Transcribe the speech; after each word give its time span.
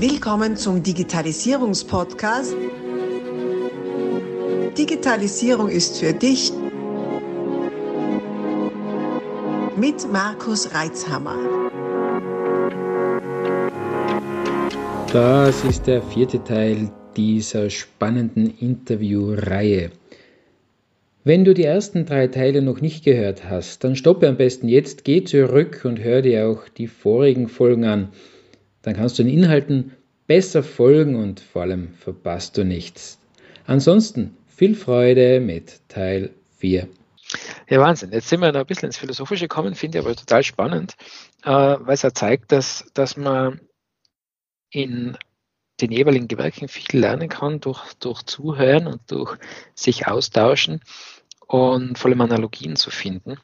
Willkommen 0.00 0.56
zum 0.56 0.80
Digitalisierungspodcast. 0.80 2.54
Digitalisierung 4.78 5.68
ist 5.68 5.98
für 5.98 6.12
dich 6.12 6.52
mit 9.76 10.12
Markus 10.12 10.72
Reitzhammer. 10.72 11.36
Das 15.12 15.64
ist 15.64 15.88
der 15.88 16.00
vierte 16.00 16.44
Teil 16.44 16.92
dieser 17.16 17.68
spannenden 17.68 18.56
Interviewreihe. 18.56 19.90
Wenn 21.24 21.44
du 21.44 21.54
die 21.54 21.64
ersten 21.64 22.06
drei 22.06 22.28
Teile 22.28 22.62
noch 22.62 22.80
nicht 22.80 23.04
gehört 23.04 23.50
hast, 23.50 23.82
dann 23.82 23.96
stoppe 23.96 24.28
am 24.28 24.36
besten 24.36 24.68
jetzt, 24.68 25.02
geh 25.02 25.24
zurück 25.24 25.80
und 25.82 25.98
hör 25.98 26.22
dir 26.22 26.46
auch 26.46 26.68
die 26.68 26.86
vorigen 26.86 27.48
Folgen 27.48 27.84
an. 27.84 28.10
Dann 28.88 28.96
kannst 28.96 29.18
du 29.18 29.22
den 29.22 29.30
Inhalten 29.30 29.92
besser 30.26 30.62
folgen 30.62 31.14
und 31.14 31.40
vor 31.40 31.60
allem 31.60 31.92
verpasst 31.92 32.56
du 32.56 32.64
nichts. 32.64 33.18
Ansonsten 33.66 34.34
viel 34.46 34.74
Freude 34.74 35.40
mit 35.40 35.86
Teil 35.88 36.30
4. 36.56 36.88
Ja, 37.68 37.80
Wahnsinn. 37.80 38.12
Jetzt 38.12 38.30
sind 38.30 38.40
wir 38.40 38.50
noch 38.50 38.60
ein 38.60 38.66
bisschen 38.66 38.86
ins 38.86 38.96
Philosophische 38.96 39.44
gekommen, 39.44 39.74
finde 39.74 39.98
ich 39.98 40.04
aber 40.06 40.16
total 40.16 40.42
spannend, 40.42 40.96
äh, 41.44 41.50
weil 41.50 41.92
es 41.92 42.00
ja 42.00 42.14
zeigt, 42.14 42.50
dass, 42.50 42.86
dass 42.94 43.18
man 43.18 43.60
in 44.70 45.18
den 45.82 45.92
jeweiligen 45.92 46.26
Gewerken 46.26 46.68
viel 46.68 46.98
lernen 46.98 47.28
kann 47.28 47.60
durch, 47.60 47.92
durch 48.00 48.22
Zuhören 48.22 48.86
und 48.86 49.02
durch 49.10 49.36
sich 49.74 50.06
austauschen 50.06 50.80
und 51.46 51.98
vor 51.98 52.10
allem 52.10 52.22
Analogien 52.22 52.76
zu 52.76 52.90
finden. 52.90 53.36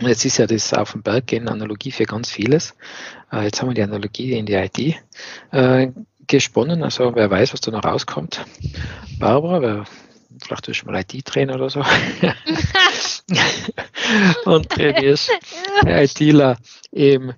Jetzt 0.00 0.24
ist 0.24 0.38
ja 0.38 0.46
das 0.46 0.72
auf 0.72 0.92
dem 0.92 1.02
Berg 1.02 1.26
gehen 1.26 1.48
Analogie 1.48 1.90
für 1.90 2.04
ganz 2.04 2.30
vieles. 2.30 2.74
Äh, 3.32 3.44
jetzt 3.44 3.60
haben 3.60 3.68
wir 3.68 3.74
die 3.74 3.82
Analogie 3.82 4.32
in 4.32 4.46
die 4.46 4.54
IT 4.54 4.78
äh, 5.50 5.88
gesponnen, 6.26 6.82
also 6.82 7.14
wer 7.14 7.30
weiß, 7.30 7.52
was 7.52 7.60
da 7.60 7.70
noch 7.70 7.84
rauskommt. 7.84 8.44
Barbara, 9.18 9.60
wer, 9.60 9.84
vielleicht 10.42 10.68
du 10.68 10.74
schon 10.74 10.90
mal 10.90 11.00
IT-Trainer 11.00 11.56
oder 11.56 11.68
so. 11.68 11.80
und 14.44 14.70
trainierst 14.70 15.30
ITler 15.84 16.56
im, 16.90 17.34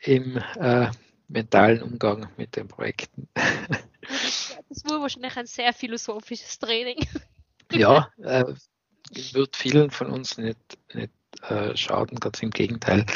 im 0.00 0.38
äh, 0.58 0.88
mentalen 1.28 1.82
Umgang 1.82 2.28
mit 2.36 2.56
den 2.56 2.68
Projekten. 2.68 3.28
Das 3.34 4.84
war 4.84 5.00
wahrscheinlich 5.00 5.36
ein 5.36 5.46
sehr 5.46 5.72
philosophisches 5.72 6.58
Training. 6.58 6.98
Ja, 7.72 8.08
äh, 8.22 8.44
wird 9.32 9.56
vielen 9.56 9.90
von 9.90 10.10
uns 10.10 10.38
nicht, 10.38 10.78
nicht 10.94 11.12
äh, 11.48 11.76
schaden, 11.76 12.18
ganz 12.20 12.42
im 12.42 12.50
Gegenteil, 12.50 13.06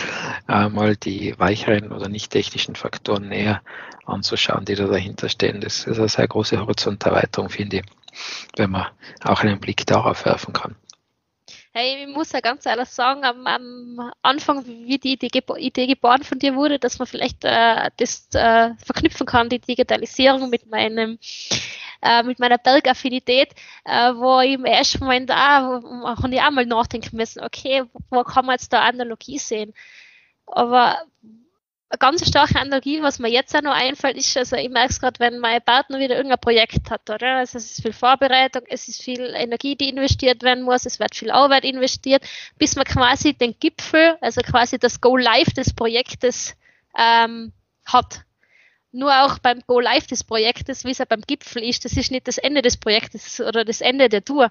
äh, 0.48 0.68
mal 0.68 0.96
die 0.96 1.38
weicheren 1.38 1.92
oder 1.92 2.08
nicht 2.08 2.30
technischen 2.30 2.76
Faktoren 2.76 3.28
näher 3.28 3.62
anzuschauen, 4.06 4.64
die 4.64 4.74
da 4.74 4.86
dahinter 4.86 5.28
stehen. 5.28 5.60
Das 5.60 5.84
ist 5.84 5.98
eine 5.98 6.08
sehr 6.08 6.28
große 6.28 6.58
Horizonterweiterung, 6.58 7.50
finde 7.50 7.78
ich, 7.78 7.84
wenn 8.56 8.70
man 8.70 8.86
auch 9.22 9.42
einen 9.42 9.60
Blick 9.60 9.86
darauf 9.86 10.24
werfen 10.24 10.52
kann. 10.52 10.76
Hey, 11.74 12.04
ich 12.04 12.14
muss 12.14 12.32
ja 12.32 12.40
ganz 12.40 12.66
ehrlich 12.66 12.88
sagen, 12.90 13.24
am, 13.24 13.46
am 13.46 14.12
Anfang, 14.20 14.66
wie 14.66 14.98
die 14.98 15.14
Idee, 15.14 15.30
Idee, 15.56 15.86
geboren 15.86 16.22
von 16.22 16.38
dir 16.38 16.54
wurde, 16.54 16.78
dass 16.78 16.98
man 16.98 17.08
vielleicht 17.08 17.44
äh, 17.44 17.90
das 17.96 18.28
äh, 18.34 18.74
verknüpfen 18.84 19.26
kann, 19.26 19.48
die 19.48 19.58
Digitalisierung 19.58 20.50
mit 20.50 20.66
meinem 20.66 21.18
äh, 22.02 22.22
mit 22.24 22.38
meiner 22.40 22.58
Bergaffinität, 22.58 23.54
äh, 23.84 24.12
wo 24.14 24.40
ich 24.40 24.54
im 24.54 24.66
ersten 24.66 25.00
Moment 25.04 25.30
auch, 25.30 25.82
wo 25.82 26.28
ich 26.28 26.42
auch 26.42 26.50
mal 26.50 26.66
nachdenken 26.66 27.16
müssen, 27.16 27.42
okay, 27.42 27.84
wo 28.10 28.22
kann 28.24 28.44
man 28.46 28.54
jetzt 28.56 28.72
da 28.72 28.82
Analogie 28.82 29.38
sehen? 29.38 29.72
Aber 30.46 30.98
eine 31.92 31.98
ganz 31.98 32.26
starke 32.26 32.58
Analogie, 32.58 33.02
was 33.02 33.18
mir 33.18 33.28
jetzt 33.28 33.54
auch 33.54 33.60
noch 33.60 33.74
einfällt, 33.74 34.16
ist, 34.16 34.34
also 34.38 34.56
ich 34.56 34.70
merke 34.70 34.92
es 34.92 35.00
gerade, 35.00 35.20
wenn 35.20 35.38
mein 35.38 35.60
Partner 35.60 35.98
wieder 35.98 36.16
irgendein 36.16 36.40
Projekt 36.40 36.90
hat, 36.90 37.10
oder? 37.10 37.36
Also 37.36 37.58
es 37.58 37.72
ist 37.72 37.82
viel 37.82 37.92
Vorbereitung, 37.92 38.62
es 38.70 38.88
ist 38.88 39.02
viel 39.02 39.34
Energie, 39.36 39.76
die 39.76 39.90
investiert 39.90 40.42
werden 40.42 40.64
muss, 40.64 40.86
es 40.86 40.98
wird 40.98 41.14
viel 41.14 41.30
Arbeit 41.30 41.64
investiert, 41.64 42.24
bis 42.56 42.76
man 42.76 42.86
quasi 42.86 43.34
den 43.34 43.54
Gipfel, 43.60 44.16
also 44.22 44.40
quasi 44.40 44.78
das 44.78 45.02
Go 45.02 45.18
Live 45.18 45.52
des 45.52 45.74
Projektes 45.74 46.56
ähm, 46.96 47.52
hat. 47.84 48.22
Nur 48.92 49.10
auch 49.24 49.38
beim 49.38 49.60
Go 49.66 49.78
Live 49.78 50.06
des 50.06 50.24
Projektes, 50.24 50.84
wie 50.84 50.92
es 50.92 50.98
ja 50.98 51.04
beim 51.04 51.20
Gipfel 51.20 51.62
ist, 51.62 51.84
das 51.84 51.92
ist 51.98 52.10
nicht 52.10 52.26
das 52.26 52.38
Ende 52.38 52.62
des 52.62 52.78
Projektes 52.78 53.38
oder 53.38 53.66
das 53.66 53.82
Ende 53.82 54.08
der 54.08 54.24
Tour. 54.24 54.50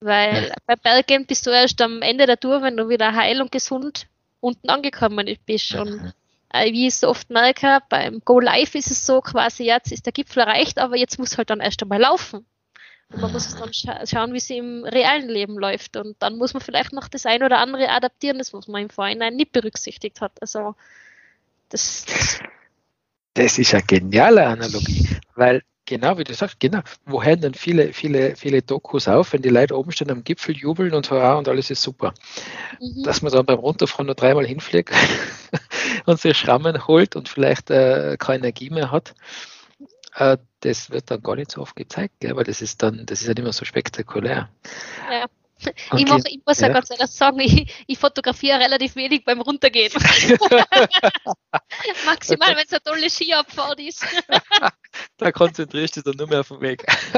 Weil 0.00 0.48
ja. 0.48 0.54
bei 0.66 0.74
Bergen 0.74 1.26
bist 1.26 1.46
du 1.46 1.50
erst 1.50 1.80
am 1.80 2.02
Ende 2.02 2.26
der 2.26 2.40
Tour, 2.40 2.60
wenn 2.62 2.76
du 2.76 2.88
wieder 2.88 3.14
heil 3.14 3.40
und 3.40 3.52
gesund 3.52 4.08
unten 4.40 4.68
angekommen 4.68 5.28
bist. 5.46 5.76
Und 5.76 6.12
wie 6.52 6.86
ich 6.86 6.96
so 6.96 7.08
oft 7.08 7.30
merke, 7.30 7.80
beim 7.88 8.20
Go 8.24 8.40
Live 8.40 8.74
ist 8.74 8.90
es 8.90 9.06
so 9.06 9.20
quasi, 9.20 9.64
jetzt 9.64 9.92
ist 9.92 10.06
der 10.06 10.12
Gipfel 10.12 10.42
erreicht, 10.42 10.78
aber 10.78 10.96
jetzt 10.96 11.18
muss 11.18 11.38
halt 11.38 11.50
dann 11.50 11.60
erst 11.60 11.82
einmal 11.82 12.00
laufen. 12.00 12.46
Und 13.10 13.20
man 13.20 13.32
muss 13.32 13.54
dann 13.54 13.72
scha 13.72 14.06
schauen, 14.06 14.32
wie 14.32 14.38
es 14.38 14.48
im 14.50 14.84
realen 14.84 15.28
Leben 15.28 15.58
läuft. 15.58 15.96
Und 15.96 16.16
dann 16.20 16.36
muss 16.36 16.54
man 16.54 16.62
vielleicht 16.62 16.92
noch 16.92 17.08
das 17.08 17.26
ein 17.26 17.42
oder 17.42 17.58
andere 17.58 17.88
adaptieren, 17.88 18.38
das 18.38 18.52
was 18.52 18.68
man 18.68 18.82
im 18.82 18.90
Vorhinein 18.90 19.36
nicht 19.36 19.52
berücksichtigt 19.52 20.20
hat. 20.20 20.32
Also 20.40 20.74
das, 21.68 22.40
das 23.34 23.58
ist 23.58 23.74
eine 23.74 23.82
geniale 23.82 24.46
Analogie, 24.46 25.08
weil 25.34 25.62
Genau, 25.84 26.16
wie 26.16 26.24
du 26.24 26.32
sagst, 26.32 26.60
genau. 26.60 26.80
Wo 27.06 27.22
hören 27.22 27.40
dann 27.40 27.54
viele, 27.54 27.92
viele, 27.92 28.36
viele 28.36 28.62
Dokus 28.62 29.08
auf, 29.08 29.32
wenn 29.32 29.42
die 29.42 29.48
Leute 29.48 29.76
oben 29.76 29.90
stehen 29.90 30.10
am 30.12 30.22
Gipfel, 30.22 30.56
jubeln 30.56 30.94
und 30.94 31.10
hurra 31.10 31.34
und 31.34 31.48
alles 31.48 31.70
ist 31.70 31.82
super. 31.82 32.14
Mhm. 32.80 33.02
Dass 33.02 33.22
man 33.22 33.32
dann 33.32 33.46
beim 33.46 33.58
Runterfahren 33.58 34.06
nur 34.06 34.14
dreimal 34.14 34.46
hinfliegt 34.46 34.92
und 36.06 36.20
sich 36.20 36.36
Schrammen 36.36 36.86
holt 36.86 37.16
und 37.16 37.28
vielleicht 37.28 37.70
äh, 37.70 38.16
keine 38.18 38.38
Energie 38.38 38.70
mehr 38.70 38.92
hat, 38.92 39.14
äh, 40.14 40.38
das 40.60 40.90
wird 40.90 41.10
dann 41.10 41.22
gar 41.22 41.34
nicht 41.34 41.50
so 41.50 41.60
oft 41.60 41.74
gezeigt, 41.74 42.14
gell? 42.20 42.36
weil 42.36 42.44
das 42.44 42.62
ist 42.62 42.82
dann, 42.82 43.04
das 43.06 43.20
ist 43.20 43.24
ja 43.24 43.28
halt 43.28 43.40
immer 43.40 43.52
so 43.52 43.64
spektakulär. 43.64 44.50
Ja. 45.10 45.26
Okay. 45.66 46.02
Ich, 46.02 46.06
mache, 46.08 46.22
ich 46.26 46.40
muss 46.44 46.60
ja, 46.60 46.68
ja 46.68 46.74
ganz 46.74 46.90
ehrlich 46.90 47.10
sagen, 47.10 47.40
ich, 47.40 47.72
ich, 47.86 47.98
fotografiere 47.98 48.58
relativ 48.58 48.96
wenig 48.96 49.24
beim 49.24 49.40
Runtergehen. 49.40 49.92
Maximal, 52.06 52.50
okay. 52.50 52.56
wenn 52.56 52.64
es 52.64 52.72
eine 52.72 52.82
tolle 52.82 53.08
Skiabfahrt 53.10 53.80
ist. 53.80 54.04
da 55.16 55.32
konzentrierst 55.32 55.96
du 55.96 56.02
dich 56.02 56.10
dann 56.10 56.18
nur 56.18 56.28
mehr 56.28 56.40
auf 56.40 56.48
den 56.48 56.60
Weg. 56.60 56.84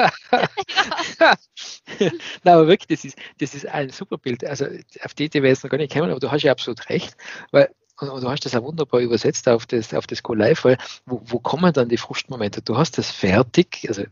Nein, 1.98 2.54
aber 2.54 2.66
wirklich, 2.68 2.88
das 2.88 3.04
ist, 3.04 3.18
das 3.38 3.54
ist 3.54 3.66
ein 3.66 3.90
super 3.90 4.18
Bild. 4.18 4.44
Also 4.44 4.66
auf 5.02 5.14
die 5.14 5.24
Idee 5.24 5.42
wäre 5.42 5.52
jetzt 5.52 5.64
noch 5.64 5.70
gar 5.70 5.78
nicht 5.78 5.92
gekommen, 5.92 6.10
aber 6.10 6.20
du 6.20 6.30
hast 6.30 6.42
ja 6.42 6.52
absolut 6.52 6.88
recht, 6.88 7.16
weil 7.50 7.70
und, 8.00 8.22
du 8.22 8.28
hast 8.28 8.44
das 8.44 8.56
auch 8.56 8.62
wunderbar 8.62 9.00
übersetzt 9.00 9.48
auf 9.48 9.66
das, 9.66 9.94
auf 9.94 10.06
das 10.06 10.22
Go 10.22 10.34
Live, 10.34 10.64
weil 10.64 10.78
wo, 11.06 11.20
wo 11.24 11.38
kommen 11.38 11.72
dann 11.72 11.88
die 11.88 11.96
Frustmomente? 11.96 12.60
Du 12.62 12.76
hast 12.76 12.98
das 12.98 13.10
fertig, 13.10 13.84
also 13.88 14.04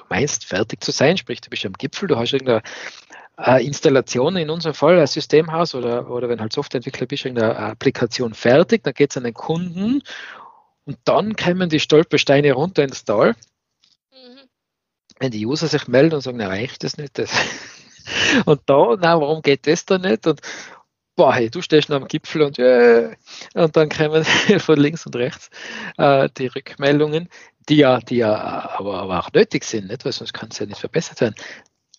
du 0.00 0.06
meinst 0.08 0.44
fertig 0.44 0.82
zu 0.82 0.90
sein, 0.90 1.16
sprich, 1.16 1.40
du 1.40 1.50
bist 1.50 1.66
am 1.66 1.74
Gipfel, 1.74 2.08
du 2.08 2.16
hast 2.16 2.32
irgendeine 2.32 2.62
äh, 3.38 3.64
Installation, 3.64 4.36
in 4.36 4.50
unserem 4.50 4.74
Fall 4.74 4.98
ein 4.98 5.06
Systemhaus 5.06 5.74
oder, 5.74 6.10
oder 6.10 6.28
wenn 6.28 6.40
halt 6.40 6.52
Softwareentwickler 6.52 7.06
bist, 7.06 7.24
irgendeine 7.24 7.56
Applikation 7.56 8.34
fertig, 8.34 8.82
dann 8.84 8.94
geht 8.94 9.10
es 9.10 9.16
an 9.16 9.24
den 9.24 9.34
Kunden 9.34 10.02
und 10.84 10.98
dann 11.04 11.36
kommen 11.36 11.68
die 11.68 11.80
Stolpersteine 11.80 12.52
runter 12.52 12.82
ins 12.82 13.04
Tal. 13.04 13.34
Mhm. 14.12 14.40
Wenn 15.18 15.30
die 15.30 15.46
User 15.46 15.68
sich 15.68 15.86
melden 15.88 16.16
und 16.16 16.20
sagen, 16.22 16.38
na, 16.38 16.48
reicht 16.48 16.82
das 16.84 16.96
nicht. 16.96 17.18
Das. 17.18 17.30
Und 18.44 18.62
da, 18.66 18.96
na, 18.98 19.20
warum 19.20 19.42
geht 19.42 19.66
das 19.66 19.84
da 19.84 19.98
nicht? 19.98 20.26
Und 20.26 20.40
boah, 21.20 21.34
hey, 21.34 21.50
du 21.50 21.60
stehst 21.60 21.90
noch 21.90 22.00
am 22.00 22.08
Gipfel 22.08 22.40
und, 22.40 22.58
äh, 22.58 23.14
und 23.52 23.76
dann 23.76 23.90
kommen 23.90 24.24
von 24.58 24.80
links 24.80 25.04
und 25.04 25.16
rechts 25.16 25.50
äh, 25.98 26.30
die 26.38 26.46
Rückmeldungen, 26.46 27.28
die 27.68 27.76
ja, 27.76 28.00
die 28.00 28.16
ja 28.16 28.70
aber, 28.78 29.02
aber 29.02 29.20
auch 29.20 29.30
nötig 29.34 29.64
sind, 29.64 29.88
nicht? 29.88 30.02
weil 30.06 30.12
sonst 30.12 30.32
kann 30.32 30.48
es 30.50 30.58
ja 30.58 30.64
nicht 30.64 30.80
verbessert 30.80 31.20
werden. 31.20 31.34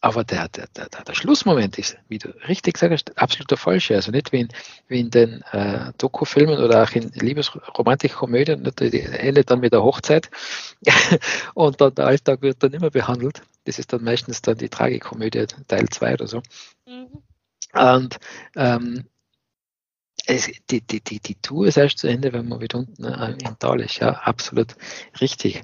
Aber 0.04 0.24
der, 0.24 0.50
der, 0.50 0.66
der, 0.76 0.88
der 0.90 1.14
Schlussmoment 1.14 1.78
ist, 1.78 1.98
wie 2.08 2.18
du 2.18 2.30
richtig 2.48 2.80
sagst, 2.80 3.16
absolut 3.20 3.52
der 3.52 3.60
falsche. 3.60 3.94
Also 3.94 4.10
nicht 4.10 4.32
wie 4.32 4.40
in, 4.40 4.48
wie 4.88 5.02
in 5.02 5.12
den 5.12 5.44
äh, 5.52 5.94
Dokufilmen 6.00 6.58
oder 6.58 6.82
auch 6.82 6.92
in 6.94 7.12
Liebesromantik-Komödien, 7.14 8.64
die 8.80 9.02
endet 9.02 9.52
dann 9.52 9.60
mit 9.60 9.72
der 9.72 9.84
Hochzeit 9.84 10.32
und 11.54 11.80
dann 11.80 11.94
der 11.94 12.08
Alltag 12.08 12.42
wird 12.42 12.64
dann 12.64 12.74
immer 12.74 12.90
behandelt. 12.90 13.44
Das 13.66 13.78
ist 13.78 13.94
dann 13.94 14.04
meistens 14.04 14.42
dann 14.42 14.58
die 14.58 14.70
Tragikomödie 14.70 15.46
Teil 15.68 15.88
2 15.90 16.14
oder 16.16 16.26
so. 16.26 16.42
Mhm. 16.88 17.22
Und 17.74 18.18
ähm, 18.56 19.06
es, 20.26 20.50
die, 20.70 20.82
die, 20.82 21.02
die, 21.02 21.20
die 21.20 21.36
Tour 21.36 21.68
ist 21.68 21.78
erst 21.78 22.00
zu 22.00 22.08
Ende, 22.08 22.34
wenn 22.34 22.48
man 22.48 22.62
wieder 22.62 22.80
unten 22.80 23.04
äh, 23.04 23.32
im 23.32 23.60
Tal 23.60 23.82
ist. 23.82 24.00
Ja, 24.00 24.12
absolut 24.12 24.76
richtig. 25.20 25.64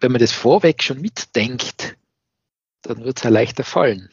Wenn 0.00 0.12
man 0.12 0.20
das 0.20 0.32
vorweg 0.32 0.82
schon 0.82 1.00
mitdenkt, 1.00 1.96
dann 2.82 3.04
wird 3.04 3.18
es 3.18 3.22
ja 3.22 3.30
leichter 3.30 3.64
fallen. 3.64 4.10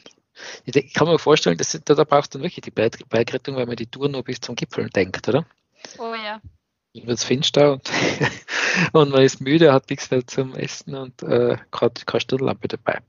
Ich 0.65 0.93
kann 0.93 1.07
mir 1.07 1.19
vorstellen, 1.19 1.57
dass, 1.57 1.77
da, 1.83 1.95
da 1.95 2.03
braucht 2.03 2.33
dann 2.33 2.43
wirklich 2.43 2.61
die 2.61 2.71
Bergrettung, 2.71 3.55
weil 3.55 3.65
man 3.65 3.75
die 3.75 3.87
Tour 3.87 4.07
nur 4.07 4.23
bis 4.23 4.39
zum 4.39 4.55
Gipfel 4.55 4.89
denkt, 4.89 5.27
oder? 5.27 5.45
Oh 5.97 6.13
ja. 6.13 6.41
Dann 6.93 7.07
wird 7.07 7.17
es 7.17 7.23
finster 7.23 7.73
und, 7.73 7.89
und 8.93 9.09
man 9.09 9.23
ist 9.23 9.41
müde, 9.41 9.73
hat 9.73 9.89
nichts 9.89 10.09
mehr 10.11 10.25
zum 10.25 10.55
Essen 10.55 10.95
und 10.95 11.21
äh, 11.23 11.57
gerade 11.71 12.05
keine 12.05 12.21
Stirnlampe 12.21 12.67
dabei. 12.67 12.99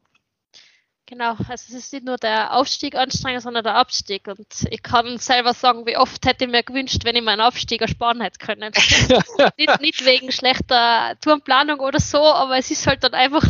Genau, 1.10 1.30
also 1.48 1.50
es 1.50 1.70
ist 1.70 1.92
nicht 1.92 2.04
nur 2.04 2.18
der 2.18 2.54
Aufstieg 2.54 2.94
anstrengend, 2.94 3.42
sondern 3.42 3.64
der 3.64 3.74
Abstieg. 3.74 4.28
Und 4.28 4.46
ich 4.70 4.80
kann 4.80 5.18
selber 5.18 5.54
sagen, 5.54 5.84
wie 5.84 5.96
oft 5.96 6.24
hätte 6.24 6.44
ich 6.44 6.50
mir 6.52 6.62
gewünscht, 6.62 7.00
wenn 7.02 7.16
ich 7.16 7.22
meinen 7.22 7.40
Aufstieg 7.40 7.80
ersparen 7.80 8.20
hätte 8.20 8.38
können. 8.38 8.72
nicht, 9.58 9.80
nicht, 9.80 10.04
wegen 10.04 10.30
schlechter 10.30 11.16
Tourenplanung 11.20 11.80
oder 11.80 11.98
so, 11.98 12.22
aber 12.22 12.58
es 12.58 12.70
ist 12.70 12.86
halt 12.86 13.02
dann 13.02 13.14
einfach 13.14 13.42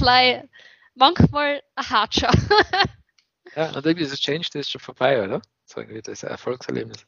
manchmal 0.95 1.63
ein 1.75 1.91
Hartscher. 1.91 2.31
ja, 3.55 3.67
und 3.67 3.85
irgendwie 3.85 4.05
ist 4.05 4.13
das 4.15 4.21
Change, 4.21 4.49
das 4.55 4.63
ist 4.63 4.71
schon 4.71 4.81
vorbei, 4.81 5.23
oder? 5.23 5.43
Sagen 5.67 5.91
wir, 5.91 6.01
das 6.01 6.15
ist 6.15 6.25
ein 6.25 6.31
Erfolgserlebnis. 6.31 7.05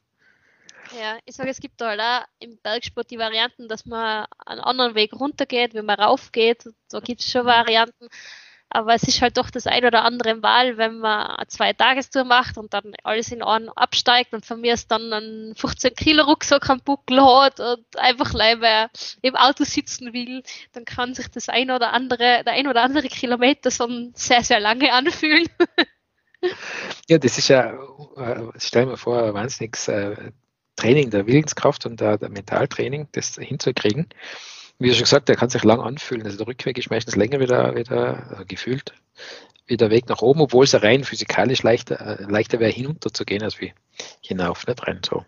Ja, 0.95 1.17
ich 1.25 1.35
sage, 1.35 1.49
es 1.49 1.61
gibt 1.61 1.81
da 1.81 1.89
halt 1.89 1.99
auch 1.99 2.27
im 2.37 2.59
Bergsport 2.61 3.09
die 3.09 3.17
Varianten, 3.17 3.67
dass 3.67 3.87
man 3.87 4.27
einen 4.45 4.61
anderen 4.61 4.93
Weg 4.93 5.13
runtergeht, 5.13 5.73
wie 5.73 5.81
man 5.81 5.99
raufgeht. 5.99 6.69
Da 6.91 6.99
gibt 6.99 7.21
es 7.21 7.31
schon 7.31 7.47
Varianten. 7.47 8.07
Aber 8.69 8.95
es 8.95 9.03
ist 9.03 9.21
halt 9.21 9.37
doch 9.37 9.51
das 9.51 9.67
ein 9.67 9.85
oder 9.85 10.03
andere 10.03 10.35
Mal, 10.35 10.77
wenn 10.77 10.97
man 10.97 11.27
eine 11.27 11.47
Zwei-Tagestour 11.47 12.23
macht 12.23 12.57
und 12.57 12.73
dann 12.73 12.93
alles 13.03 13.31
in 13.31 13.43
einen 13.43 13.69
absteigt 13.69 14.33
und 14.33 14.45
von 14.45 14.61
mir 14.61 14.73
ist 14.73 14.89
dann 14.89 15.13
ein 15.13 15.53
15 15.55 15.93
Kilo 15.93 16.23
Rucksack 16.23 16.69
am 16.71 16.79
Buckel 16.79 17.21
hat 17.23 17.59
und 17.59 17.85
einfach 17.97 18.33
leider 18.33 18.89
im 19.21 19.35
Auto 19.35 19.63
sitzen 19.63 20.11
will, 20.13 20.41
dann 20.71 20.85
kann 20.85 21.13
sich 21.13 21.27
das 21.27 21.49
ein 21.49 21.69
oder 21.69 21.93
andere, 21.93 22.43
der 22.43 22.53
ein 22.53 22.67
oder 22.67 22.81
andere 22.81 23.07
Kilometer 23.09 23.69
so 23.69 23.87
sehr, 24.15 24.43
sehr 24.43 24.59
lange 24.59 24.91
anfühlen. 24.91 25.47
Ja, 27.07 27.17
das 27.19 27.37
ist 27.37 27.47
ja, 27.47 27.71
äh, 28.17 28.51
stell 28.57 28.85
mir 28.85 28.97
vor, 28.97 29.23
ein 29.23 29.33
wahnsinniges 29.33 29.87
äh, 29.87 30.33
Training 30.75 31.09
der 31.09 31.25
Willenskraft 31.25 31.85
und 31.85 32.01
der, 32.01 32.17
der 32.17 32.27
Mentaltraining, 32.27 33.07
das 33.13 33.35
hinzukriegen 33.35 34.09
wie 34.83 34.93
schon 34.93 35.03
gesagt, 35.03 35.29
der 35.29 35.35
kann 35.35 35.49
sich 35.49 35.63
lang 35.63 35.79
anfühlen. 35.79 36.25
Also 36.25 36.37
der 36.37 36.47
Rückweg 36.47 36.77
ist 36.77 36.89
meistens 36.89 37.15
länger 37.15 37.39
wieder, 37.39 37.75
wieder 37.75 38.29
also 38.29 38.43
gefühlt, 38.45 38.93
wie 39.65 39.77
der 39.77 39.89
Weg 39.89 40.09
nach 40.09 40.21
oben, 40.21 40.41
obwohl 40.41 40.65
es 40.65 40.81
rein 40.81 41.03
physikalisch 41.03 41.63
leichter, 41.63 42.19
äh, 42.19 42.23
leichter 42.23 42.59
wäre, 42.59 42.71
hinunter 42.71 43.13
zu 43.13 43.25
gehen, 43.25 43.43
als 43.43 43.59
wie 43.61 43.73
hinauf, 44.21 44.67
nicht 44.67 44.87
rein 44.87 45.01
so. 45.03 45.25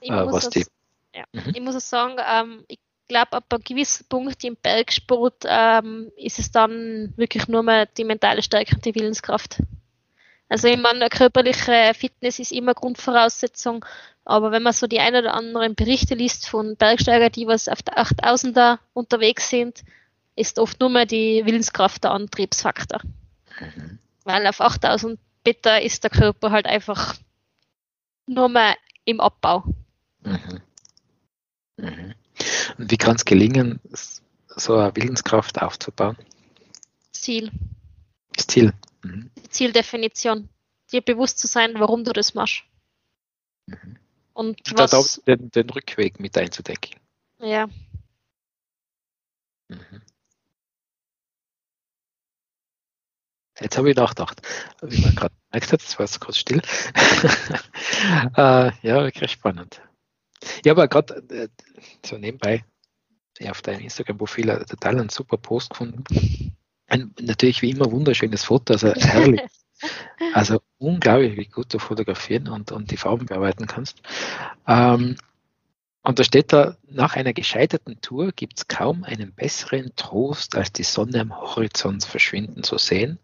Ich, 0.00 0.10
äh, 0.10 0.24
muss, 0.24 0.50
das, 0.50 0.66
ja. 1.14 1.24
mhm. 1.32 1.52
ich 1.54 1.60
muss 1.60 1.88
sagen, 1.88 2.16
ähm, 2.28 2.64
ich 2.68 2.80
glaube, 3.08 3.32
ab 3.32 3.44
einem 3.50 3.62
gewissen 3.62 4.06
Punkt 4.08 4.42
im 4.44 4.56
Bergsport 4.56 5.44
ähm, 5.46 6.10
ist 6.16 6.38
es 6.38 6.50
dann 6.50 7.14
wirklich 7.16 7.46
nur 7.48 7.62
mehr 7.62 7.86
die 7.86 8.04
mentale 8.04 8.42
Stärke 8.42 8.74
und 8.74 8.84
die 8.84 8.94
Willenskraft. 8.94 9.62
Also 10.48 10.68
ich 10.68 10.78
meine, 10.78 11.08
körperliche 11.08 11.92
Fitness 11.94 12.38
ist 12.38 12.52
immer 12.52 12.74
Grundvoraussetzung, 12.74 13.84
aber 14.24 14.52
wenn 14.52 14.62
man 14.62 14.72
so 14.72 14.86
die 14.86 15.00
ein 15.00 15.14
oder 15.14 15.34
anderen 15.34 15.74
Berichte 15.74 16.14
liest 16.14 16.48
von 16.48 16.76
Bergsteigern, 16.76 17.32
die 17.32 17.46
was 17.46 17.68
auf 17.68 17.82
der 17.82 17.98
8000er 17.98 18.78
unterwegs 18.92 19.50
sind, 19.50 19.84
ist 20.36 20.58
oft 20.58 20.78
nur 20.80 20.90
mehr 20.90 21.06
die 21.06 21.44
Willenskraft 21.46 22.04
der 22.04 22.12
Antriebsfaktor. 22.12 23.00
Mhm. 23.60 23.98
Weil 24.24 24.46
auf 24.46 24.60
8000 24.60 25.18
Meter 25.44 25.80
ist 25.80 26.04
der 26.04 26.10
Körper 26.10 26.50
halt 26.50 26.66
einfach 26.66 27.14
nur 28.26 28.48
mehr 28.48 28.76
im 29.04 29.20
Abbau. 29.20 29.64
Mhm. 30.22 30.60
Mhm. 31.76 32.14
Und 32.78 32.90
wie 32.90 32.96
kann 32.96 33.16
es 33.16 33.24
gelingen, 33.24 33.80
so 34.48 34.76
eine 34.76 34.94
Willenskraft 34.94 35.60
aufzubauen? 35.62 36.16
Ziel. 37.12 37.50
Ziel. 38.36 38.72
Mhm. 39.06 39.30
Zieldefinition. 39.48 40.48
Dir 40.92 41.00
bewusst 41.00 41.38
zu 41.38 41.46
sein, 41.46 41.74
warum 41.78 42.04
du 42.04 42.12
das 42.12 42.34
machst. 42.34 42.62
Mhm. 43.66 43.98
Und 44.32 44.60
was, 44.76 45.22
den, 45.26 45.50
den, 45.50 45.70
Rückweg 45.70 46.20
mit 46.20 46.36
einzudecken. 46.36 47.00
Ja. 47.40 47.68
Mhm. 49.68 50.02
Jetzt 53.58 53.78
habe 53.78 53.90
ich 53.90 53.96
nachgedacht, 53.96 54.42
wie 54.82 55.00
man 55.00 55.14
gerade 55.14 55.34
gemerkt 55.50 55.72
hat, 55.72 55.80
jetzt 55.80 55.98
war 55.98 56.04
es 56.04 56.20
kurz 56.20 56.36
still. 56.36 56.60
äh, 58.36 58.70
ja, 58.82 59.02
wirklich 59.02 59.30
spannend. 59.30 59.80
Ja, 60.64 60.72
aber 60.72 60.86
gerade 60.88 61.14
äh, 61.30 61.48
so 62.04 62.18
nebenbei, 62.18 62.66
ja, 63.38 63.52
auf 63.52 63.62
deinem 63.62 63.80
Instagram-Profil 63.80 64.66
total 64.68 65.00
einen 65.00 65.08
super 65.08 65.38
Post 65.38 65.70
gefunden 65.70 66.04
ein, 66.86 67.12
natürlich 67.20 67.62
wie 67.62 67.70
immer 67.70 67.90
wunderschönes 67.90 68.44
Foto, 68.44 68.74
also 68.74 68.88
herrlich. 68.96 69.42
also 70.32 70.60
unglaublich, 70.78 71.36
wie 71.36 71.46
gut 71.46 71.72
du 71.72 71.78
fotografieren 71.78 72.48
und, 72.48 72.72
und 72.72 72.90
die 72.90 72.96
Farben 72.96 73.26
bearbeiten 73.26 73.66
kannst. 73.66 74.00
Ähm, 74.66 75.16
und 76.02 76.18
da 76.20 76.24
steht 76.24 76.52
da, 76.52 76.76
nach 76.88 77.16
einer 77.16 77.32
gescheiterten 77.32 78.00
Tour 78.00 78.30
gibt 78.30 78.58
es 78.58 78.68
kaum 78.68 79.02
einen 79.02 79.32
besseren 79.32 79.90
Trost, 79.96 80.54
als 80.54 80.72
die 80.72 80.84
Sonne 80.84 81.20
am 81.20 81.36
Horizont 81.36 82.04
verschwinden 82.04 82.62
zu 82.62 82.78
sehen 82.78 83.18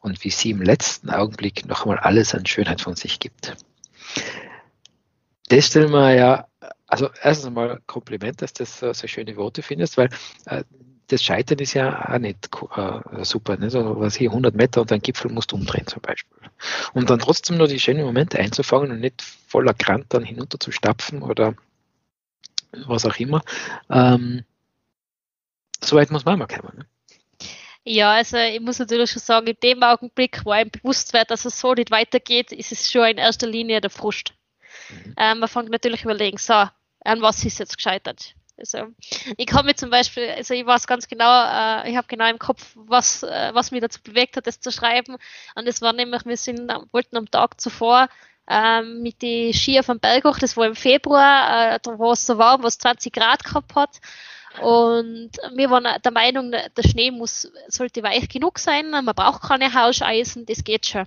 und 0.00 0.22
wie 0.22 0.30
sie 0.30 0.50
im 0.50 0.60
letzten 0.60 1.10
Augenblick 1.10 1.66
noch 1.66 1.82
einmal 1.86 1.98
alles 1.98 2.34
an 2.34 2.44
Schönheit 2.44 2.82
von 2.82 2.94
sich 2.94 3.20
gibt. 3.20 3.56
Das 5.48 5.66
stellen 5.66 5.90
wir 5.90 6.14
ja, 6.14 6.46
also 6.86 7.08
erstens 7.22 7.46
einmal 7.46 7.80
Kompliment, 7.86 8.42
dass 8.42 8.52
du 8.52 8.64
das 8.64 8.78
so, 8.78 8.92
so 8.92 9.06
schöne 9.06 9.36
Worte 9.36 9.62
findest, 9.62 9.96
weil 9.96 10.10
äh, 10.44 10.64
das 11.10 11.24
Scheitern 11.24 11.58
ist 11.58 11.74
ja 11.74 12.08
auch 12.08 12.18
nicht 12.18 12.48
äh, 12.76 13.24
super. 13.24 13.56
Ne? 13.56 13.70
So, 13.70 14.00
was 14.00 14.14
hier 14.14 14.30
100 14.30 14.54
Meter 14.54 14.80
und 14.80 14.92
ein 14.92 15.00
Gipfel 15.00 15.30
musst 15.30 15.52
du 15.52 15.56
umdrehen 15.56 15.86
zum 15.86 16.02
Beispiel. 16.02 16.38
Und 16.92 17.10
dann 17.10 17.18
trotzdem 17.18 17.56
nur 17.56 17.68
die 17.68 17.80
schönen 17.80 18.04
Momente 18.04 18.38
einzufangen 18.38 18.90
und 18.90 19.00
nicht 19.00 19.22
voller 19.22 19.74
Krant 19.74 20.06
dann 20.10 20.24
hinunter 20.24 20.60
zu 20.60 20.70
stapfen 20.70 21.22
oder 21.22 21.54
was 22.86 23.04
auch 23.04 23.16
immer. 23.16 23.42
Ähm, 23.90 24.44
so 25.82 25.96
weit 25.96 26.10
muss 26.10 26.24
man 26.24 26.38
mal 26.38 26.46
kommen. 26.46 26.78
Ne? 26.78 26.86
Ja, 27.84 28.12
also 28.12 28.36
ich 28.36 28.60
muss 28.60 28.78
natürlich 28.78 29.10
schon 29.10 29.22
sagen, 29.22 29.46
in 29.46 29.56
dem 29.62 29.82
Augenblick, 29.82 30.44
wo 30.44 30.50
einem 30.50 30.70
bewusst 30.70 31.12
wird, 31.12 31.30
dass 31.30 31.44
es 31.44 31.58
so 31.58 31.74
nicht 31.74 31.90
weitergeht, 31.90 32.52
ist 32.52 32.72
es 32.72 32.90
schon 32.90 33.06
in 33.06 33.18
erster 33.18 33.46
Linie 33.46 33.80
der 33.80 33.90
Frust. 33.90 34.34
Mhm. 34.90 35.14
Ähm, 35.16 35.38
man 35.40 35.48
fängt 35.48 35.70
natürlich 35.70 36.04
überlegen, 36.04 36.38
so, 36.38 36.52
an 36.52 37.22
was 37.22 37.44
ist 37.44 37.58
jetzt 37.58 37.76
gescheitert? 37.76 38.34
Also 38.60 38.88
ich 39.36 39.46
kann 39.46 39.66
mir 39.66 39.74
zum 39.74 39.90
Beispiel, 39.90 40.28
also 40.28 40.54
ich 40.54 40.64
weiß 40.64 40.86
ganz 40.86 41.08
genau, 41.08 41.24
äh, 41.24 41.90
ich 41.90 41.96
habe 41.96 42.06
genau 42.06 42.28
im 42.28 42.38
Kopf, 42.38 42.72
was, 42.74 43.22
äh, 43.22 43.50
was 43.54 43.70
mich 43.70 43.80
dazu 43.80 44.00
bewegt 44.02 44.36
hat, 44.36 44.46
das 44.46 44.60
zu 44.60 44.70
schreiben. 44.70 45.16
Und 45.54 45.66
es 45.66 45.80
war 45.80 45.92
nämlich, 45.92 46.24
wir 46.26 46.36
sind, 46.36 46.70
wollten 46.92 47.16
am 47.16 47.30
Tag 47.30 47.60
zuvor 47.60 48.08
ähm, 48.48 49.02
mit 49.02 49.22
den 49.22 49.54
Skier 49.54 49.82
vom 49.82 49.98
Berg 49.98 50.24
hoch, 50.24 50.38
das 50.38 50.56
war 50.56 50.66
im 50.66 50.76
Februar, 50.76 51.74
äh, 51.74 51.78
da 51.82 51.98
war 51.98 52.12
es 52.12 52.26
so 52.26 52.36
warm, 52.36 52.62
was 52.62 52.78
20 52.78 53.12
Grad 53.12 53.44
gehabt 53.44 53.74
hat. 53.74 54.00
Und 54.60 55.30
wir 55.54 55.70
waren 55.70 55.86
der 56.02 56.12
Meinung, 56.12 56.50
der 56.50 56.82
Schnee 56.82 57.12
muss, 57.12 57.50
sollte 57.68 58.02
weich 58.02 58.28
genug 58.28 58.58
sein, 58.58 58.90
man 58.90 59.06
braucht 59.06 59.42
keine 59.42 59.72
Hauscheisen, 59.72 60.44
das 60.44 60.64
geht 60.64 60.86
schon. 60.86 61.06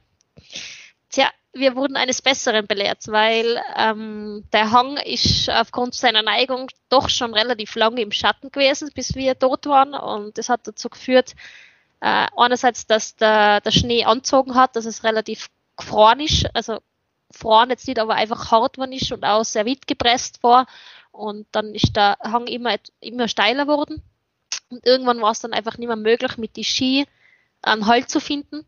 Tja, 1.09 1.29
wir 1.53 1.75
wurden 1.75 1.95
eines 1.95 2.21
Besseren 2.21 2.65
belehrt, 2.65 3.07
weil 3.07 3.61
ähm, 3.77 4.43
der 4.51 4.71
Hang 4.71 4.97
ist 4.97 5.49
aufgrund 5.49 5.93
seiner 5.93 6.23
Neigung 6.23 6.67
doch 6.89 7.09
schon 7.09 7.33
relativ 7.33 7.75
lange 7.75 8.01
im 8.01 8.11
Schatten 8.11 8.51
gewesen, 8.51 8.89
bis 8.93 9.13
wir 9.13 9.35
dort 9.35 9.67
waren. 9.67 9.93
Und 9.93 10.37
das 10.37 10.49
hat 10.49 10.67
dazu 10.67 10.89
geführt, 10.89 11.35
äh, 12.01 12.25
einerseits, 12.35 12.87
dass 12.87 13.15
der, 13.15 13.61
der 13.61 13.71
Schnee 13.71 14.03
anzogen 14.03 14.55
hat, 14.55 14.75
dass 14.75 14.85
es 14.85 15.03
relativ 15.03 15.49
gefroren 15.77 16.19
ist, 16.19 16.47
also 16.55 16.79
gefroren 17.31 17.69
jetzt 17.69 17.87
nicht, 17.87 17.99
aber 17.99 18.15
einfach 18.15 18.51
hart 18.51 18.77
war 18.77 18.91
ist 18.91 19.11
und 19.11 19.23
auch 19.23 19.43
sehr 19.43 19.65
weit 19.65 19.87
gepresst 19.87 20.41
war. 20.41 20.65
Und 21.11 21.45
dann 21.51 21.75
ist 21.75 21.95
der 21.95 22.17
Hang 22.23 22.47
immer, 22.47 22.75
immer 22.99 23.27
steiler 23.27 23.65
geworden. 23.65 24.01
Und 24.69 24.85
irgendwann 24.85 25.21
war 25.21 25.31
es 25.31 25.39
dann 25.39 25.53
einfach 25.53 25.77
nicht 25.77 25.87
mehr 25.87 25.95
möglich, 25.95 26.37
mit 26.37 26.55
die 26.55 26.63
Ski 26.63 27.05
einen 27.61 27.85
Halt 27.85 28.09
zu 28.09 28.19
finden. 28.19 28.65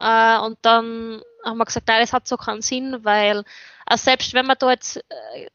Äh, 0.00 0.44
und 0.44 0.58
dann 0.62 1.22
haben 1.44 1.58
wir 1.58 1.64
gesagt, 1.64 1.88
nein, 1.88 2.00
das 2.00 2.12
hat 2.12 2.26
so 2.28 2.36
keinen 2.36 2.62
Sinn, 2.62 3.04
weil 3.04 3.44
also 3.86 4.04
selbst 4.04 4.34
wenn 4.34 4.46
wir 4.46 4.56
dort 4.56 4.96
äh, 5.08 5.48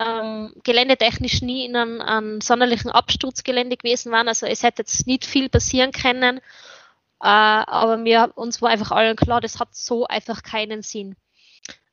ähm, 0.00 0.54
geländetechnisch 0.64 1.42
nie 1.42 1.64
in 1.66 1.76
einem, 1.76 2.00
einem 2.00 2.40
sonderlichen 2.40 2.90
Absturzgelände 2.90 3.76
gewesen 3.76 4.12
waren, 4.12 4.28
also 4.28 4.46
es 4.46 4.62
hätte 4.62 4.82
jetzt 4.82 5.06
nicht 5.06 5.24
viel 5.24 5.48
passieren 5.48 5.92
können, 5.92 6.38
äh, 6.38 6.40
aber 7.20 8.04
wir, 8.04 8.32
uns 8.36 8.62
war 8.62 8.70
einfach 8.70 8.92
allen 8.92 9.16
klar, 9.16 9.40
das 9.40 9.58
hat 9.60 9.74
so 9.74 10.06
einfach 10.06 10.42
keinen 10.42 10.82
Sinn. 10.82 11.16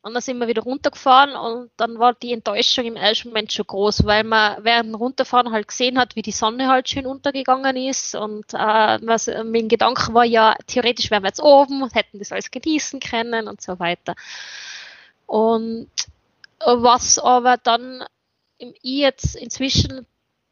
Und 0.05 0.13
dann 0.13 0.21
sind 0.21 0.37
wir 0.37 0.47
wieder 0.47 0.61
runtergefahren 0.61 1.35
und 1.35 1.71
dann 1.77 1.97
war 1.97 2.13
die 2.13 2.31
Enttäuschung 2.31 2.85
im 2.85 2.95
ersten 2.95 3.29
Moment 3.29 3.51
schon 3.51 3.65
groß, 3.65 4.05
weil 4.05 4.23
man 4.23 4.63
während 4.63 4.89
dem 4.89 4.93
Runterfahren 4.93 5.51
halt 5.51 5.67
gesehen 5.67 5.97
hat, 5.97 6.15
wie 6.15 6.21
die 6.21 6.31
Sonne 6.31 6.67
halt 6.67 6.87
schön 6.87 7.07
untergegangen 7.07 7.75
ist. 7.75 8.13
Und 8.13 8.53
äh, 8.53 8.99
was, 9.01 9.25
mein 9.45 9.67
Gedanke 9.67 10.13
war 10.13 10.23
ja, 10.23 10.55
theoretisch 10.67 11.09
wären 11.09 11.23
wir 11.23 11.29
jetzt 11.29 11.41
oben 11.41 11.81
und 11.81 11.95
hätten 11.95 12.19
das 12.19 12.31
alles 12.31 12.51
genießen 12.51 12.99
können 12.99 13.47
und 13.47 13.63
so 13.63 13.79
weiter. 13.79 14.13
Und 15.25 15.89
was 16.59 17.17
aber 17.17 17.57
dann 17.57 18.03
ich 18.59 18.77
jetzt 18.83 19.35
inzwischen 19.35 20.05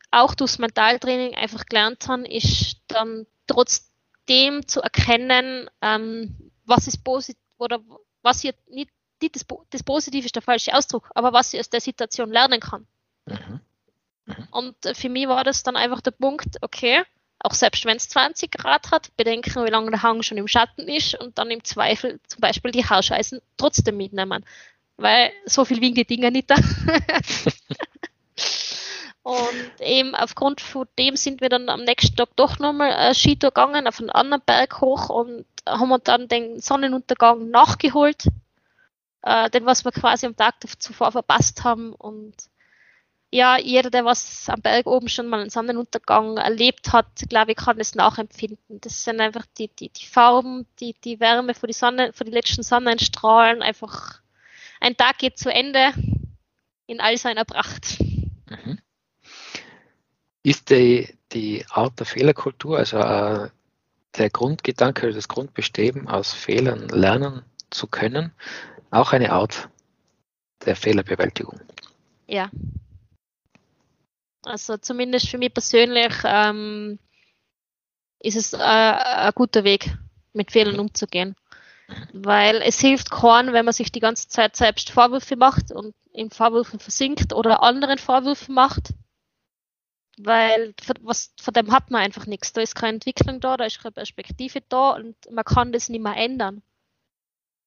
auch 0.10 0.34
durchs 0.34 0.58
Mentaltraining 0.58 1.36
einfach 1.36 1.68
gelernt 1.68 2.08
habe, 2.08 2.28
ist 2.28 2.78
dann 2.88 3.28
trotzdem 3.46 4.68
zu 4.68 4.82
erkennen, 4.82 5.70
ähm, 5.84 6.52
was 6.66 6.88
ist 6.88 7.04
positiv 7.04 7.38
oder 7.60 7.82
was 8.24 8.42
hier 8.42 8.56
nicht 8.68 8.90
das, 9.32 9.46
das 9.70 9.84
Positive 9.84 10.26
ist 10.26 10.36
der 10.36 10.42
falsche 10.42 10.74
Ausdruck, 10.74 11.10
aber 11.16 11.34
was 11.34 11.52
sie 11.52 11.60
aus 11.60 11.70
der 11.70 11.82
Situation 11.82 12.32
lernen 12.32 12.60
kann. 12.60 12.86
Mhm. 13.26 13.60
Mhm. 14.26 14.48
Und 14.52 14.76
für 14.94 15.10
mich 15.10 15.28
war 15.28 15.44
das 15.44 15.64
dann 15.64 15.76
einfach 15.76 16.02
der 16.02 16.12
Punkt, 16.12 16.58
okay, 16.62 17.04
Auch 17.44 17.54
selbst 17.54 17.86
wenn 17.86 17.98
es 17.98 18.08
20 18.08 18.52
Grad 18.52 18.92
hat, 18.92 19.16
bedenken, 19.18 19.66
wie 19.66 19.70
lange 19.70 19.92
der 19.92 20.02
Hang 20.02 20.24
schon 20.24 20.38
im 20.38 20.48
Schatten 20.48 20.88
ist 20.88 21.16
und 21.16 21.38
dann 21.38 21.52
im 21.52 21.64
Zweifel 21.64 22.22
zum 22.28 22.40
Beispiel 22.40 22.72
die 22.72 22.86
Haarscheißen 22.86 23.42
trotzdem 23.58 23.98
mitnehmen. 23.98 24.46
Weil 24.96 25.32
so 25.46 25.66
viel 25.66 25.82
wiegen 25.82 25.96
die 25.96 26.06
Dinger 26.06 26.32
nicht 26.32 26.50
da. 26.50 26.56
und 29.24 29.82
eben 29.82 30.16
aufgrund 30.16 30.62
von 30.62 30.88
dem 30.98 31.18
sind 31.18 31.42
wir 31.42 31.50
dann 31.50 31.68
am 31.68 31.84
nächsten 31.84 32.16
Tag 32.16 32.30
doch 32.38 32.60
nochmal 32.60 32.92
äh, 32.92 33.14
Skitour 33.14 33.50
gegangen, 33.50 33.88
auf 33.88 34.00
einen 34.00 34.10
anderen 34.10 34.44
Berg 34.46 34.80
hoch 34.80 35.10
und 35.10 35.46
haben 35.68 35.94
dann 36.06 36.30
den 36.30 36.62
Sonnenuntergang 36.62 37.50
nachgeholt, 37.50 38.28
äh, 39.24 39.50
den 39.50 39.66
was 39.66 39.86
wir 39.86 39.92
quasi 39.92 40.26
am 40.26 40.36
Tag 40.36 40.56
zuvor 40.80 41.12
verpasst 41.12 41.64
haben 41.64 41.94
und 41.94 42.36
ja, 43.32 43.58
jeder, 43.58 43.90
der 43.90 44.06
was 44.06 44.48
am 44.48 44.62
Berg 44.62 44.86
oben 44.86 45.10
schon 45.10 45.28
mal 45.28 45.42
einen 45.42 45.50
Sonnenuntergang 45.50 46.38
erlebt 46.38 46.94
hat, 46.94 47.08
glaube 47.30 47.54
ich, 47.54 47.58
kann 47.58 47.80
es 47.80 47.96
nachempfinden. 47.96 48.80
Das 48.80 49.04
sind 49.04 49.20
einfach 49.20 49.48
die, 49.58 49.70
die, 49.70 49.90
die 49.90 50.06
Farben, 50.06 50.68
die, 50.80 50.94
die 51.04 51.20
Wärme 51.20 51.56
von 51.56 51.66
die 51.66 51.74
Sonne, 51.74 52.14
von 52.14 52.28
die 52.28 52.32
letzten 52.32 52.62
Sonnenstrahlen, 52.62 53.64
einfach 53.64 54.22
ein 54.80 54.96
Tag 54.96 55.18
geht 55.18 55.40
zu 55.40 55.52
Ende 55.52 55.94
in 56.86 57.00
all 57.00 57.18
seiner 57.18 57.44
Pracht. 57.44 58.00
Mhm. 58.00 58.78
Ist 60.44 60.70
die, 60.70 61.18
die 61.32 61.66
Art 61.72 62.00
der 62.00 62.06
Fehlerkultur, 62.06 62.78
also 62.78 62.98
äh, 62.98 63.50
der 64.16 64.30
Grundgedanke, 64.30 65.12
das 65.12 65.28
Grundbestreben, 65.28 66.08
aus 66.08 66.34
Fehlern 66.34 66.88
lernen 66.90 67.44
zu 67.74 67.88
können, 67.88 68.32
auch 68.92 69.14
eine 69.14 69.32
Art 69.32 69.70
der 70.66 70.76
Fehlerbewältigung? 70.76 71.60
Ja, 72.28 72.50
also 74.44 74.78
zumindest 74.78 75.30
für 75.30 75.38
mich 75.38 75.54
persönlich 75.54 76.14
ähm, 76.26 77.00
ist 78.20 78.36
es 78.36 78.54
äh, 78.54 78.58
ein 78.58 79.32
guter 79.34 79.64
Weg, 79.64 79.96
mit 80.34 80.52
Fehlern 80.52 80.80
umzugehen. 80.80 81.36
Weil 82.12 82.62
es 82.62 82.80
hilft 82.80 83.12
keinen, 83.12 83.54
wenn 83.54 83.66
man 83.66 83.74
sich 83.74 83.92
die 83.92 84.00
ganze 84.00 84.28
Zeit 84.28 84.56
selbst 84.56 84.90
Vorwürfe 84.90 85.36
macht 85.36 85.72
und 85.72 85.94
in 86.12 86.32
Vorwürfen 86.32 86.80
versinkt 86.80 87.34
oder 87.34 87.62
anderen 87.62 87.98
Vorwürfe 87.98 88.52
macht. 88.52 88.94
Weil 90.18 90.74
was, 91.02 91.34
von 91.40 91.54
dem 91.54 91.72
hat 91.72 91.92
man 91.92 92.02
einfach 92.02 92.26
nichts. 92.26 92.54
Da 92.54 92.62
ist 92.62 92.76
keine 92.76 92.96
Entwicklung 92.96 93.40
da, 93.40 93.58
da 93.58 93.66
ist 93.66 93.82
keine 93.82 93.92
Perspektive 93.92 94.62
da 94.70 94.92
und 94.92 95.16
man 95.32 95.44
kann 95.44 95.72
das 95.72 95.90
nicht 95.90 96.02
mehr 96.02 96.16
ändern. 96.16 96.62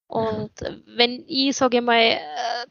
Und 0.08 0.52
wenn 0.86 1.24
ich, 1.26 1.56
sage 1.56 1.78
ich 1.78 1.82
mal, 1.82 2.00
äh, 2.00 2.18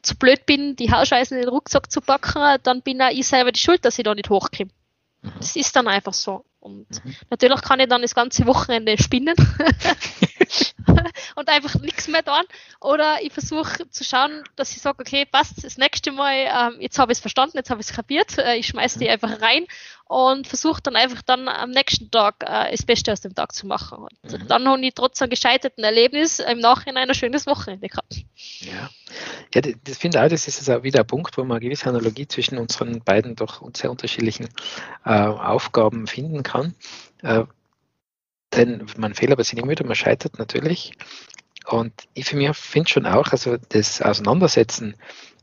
zu 0.02 0.16
blöd 0.16 0.46
bin, 0.46 0.74
die 0.76 0.90
Haarscheißen 0.90 1.36
in 1.36 1.42
den 1.42 1.50
Rucksack 1.50 1.90
zu 1.90 2.00
packen, 2.00 2.58
dann 2.62 2.82
bin 2.82 3.02
auch 3.02 3.10
ich 3.10 3.26
selber 3.26 3.52
die 3.52 3.60
Schuld, 3.60 3.84
dass 3.84 3.98
ich 3.98 4.04
da 4.04 4.14
nicht 4.14 4.30
hochkomme. 4.30 4.70
Mhm. 5.22 5.32
Das 5.38 5.54
ist 5.56 5.76
dann 5.76 5.88
einfach 5.88 6.14
so. 6.14 6.44
Und 6.60 7.04
mhm. 7.04 7.14
natürlich 7.30 7.62
kann 7.62 7.80
ich 7.80 7.88
dann 7.88 8.02
das 8.02 8.14
ganze 8.14 8.46
Wochenende 8.46 9.00
spinnen 9.00 9.36
und 11.36 11.48
einfach 11.48 11.74
nichts 11.76 12.08
mehr 12.08 12.24
tun. 12.24 12.42
Oder 12.80 13.22
ich 13.22 13.32
versuche 13.32 13.88
zu 13.90 14.04
schauen, 14.04 14.42
dass 14.56 14.72
ich 14.72 14.82
sage, 14.82 14.98
okay, 15.00 15.24
passt, 15.24 15.64
das 15.64 15.78
nächste 15.78 16.12
Mal, 16.12 16.34
ähm, 16.34 16.80
jetzt 16.80 16.98
habe 16.98 17.12
ich 17.12 17.18
es 17.18 17.20
verstanden, 17.20 17.56
jetzt 17.56 17.70
habe 17.70 17.80
ich 17.80 17.88
es 17.88 17.94
kapiert, 17.94 18.38
äh, 18.38 18.56
ich 18.56 18.66
schmeiße 18.66 18.98
die 18.98 19.06
mhm. 19.06 19.12
einfach 19.12 19.40
rein 19.40 19.66
und 20.08 20.46
versuche 20.46 20.80
dann 20.82 20.94
einfach 20.94 21.22
dann 21.22 21.48
am 21.48 21.70
nächsten 21.70 22.10
Tag 22.10 22.36
äh, 22.42 22.70
das 22.70 22.84
Beste 22.84 23.12
aus 23.12 23.20
dem 23.20 23.34
Tag 23.34 23.52
zu 23.52 23.66
machen. 23.66 23.98
Und 23.98 24.32
mhm. 24.32 24.46
dann 24.46 24.68
habe 24.68 24.80
ich 24.80 24.94
trotz 24.94 25.20
einem 25.20 25.30
gescheiterten 25.30 25.82
Erlebnis 25.82 26.38
im 26.38 26.60
Nachhinein 26.60 27.08
ein 27.08 27.14
schönes 27.14 27.46
Wochenende 27.46 27.88
gehabt. 27.88 28.24
Ja, 28.60 28.90
ja 29.52 29.72
das 29.82 29.98
finde 29.98 30.22
auch, 30.22 30.28
das 30.28 30.46
ist 30.46 30.70
auch 30.70 30.84
wieder 30.84 31.00
ein 31.00 31.06
Punkt, 31.06 31.36
wo 31.36 31.42
man 31.42 31.56
eine 31.56 31.64
gewisse 31.64 31.88
Analogie 31.88 32.28
zwischen 32.28 32.58
unseren 32.58 33.02
beiden 33.02 33.34
doch 33.34 33.62
sehr 33.74 33.90
unterschiedlichen 33.90 34.48
äh, 35.04 35.10
Aufgaben 35.10 36.06
finden 36.06 36.44
kann. 36.44 36.55
Äh, 37.22 37.44
denn 38.54 38.86
man 38.96 39.14
fehlt 39.14 39.32
aber 39.32 39.44
sich 39.44 39.54
nicht 39.54 39.66
müde, 39.66 39.84
man 39.84 39.96
scheitert 39.96 40.38
natürlich. 40.38 40.92
Und 41.66 41.92
ich 42.14 42.26
für 42.26 42.36
mich 42.36 42.56
finde 42.56 42.88
schon 42.88 43.06
auch, 43.06 43.32
also 43.32 43.56
das 43.68 44.00
Auseinandersetzen 44.00 44.94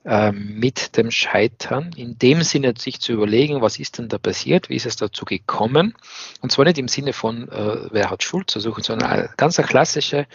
äh, 0.06 0.32
mit 0.32 0.98
dem 0.98 1.12
Scheitern, 1.12 1.92
in 1.96 2.18
dem 2.18 2.44
Sinne 2.44 2.74
sich 2.78 3.00
zu 3.00 3.14
überlegen, 3.14 3.62
was 3.62 3.80
ist 3.80 3.98
denn 3.98 4.10
da 4.10 4.18
passiert, 4.18 4.70
wie 4.70 4.76
ist 4.76 4.86
es 4.86 4.96
dazu 4.96 5.26
gekommen, 5.26 5.96
und 6.42 6.52
zwar 6.52 6.66
nicht 6.66 6.78
im 6.78 6.88
Sinne 6.88 7.14
von, 7.14 7.50
äh, 7.50 7.88
wer 7.92 8.10
hat 8.10 8.24
Schuld 8.24 8.50
zu 8.50 8.60
suchen, 8.60 8.84
sondern 8.84 9.10
eine 9.10 9.30
ganz 9.38 9.60
eine 9.60 9.68
klassische, 9.68 10.28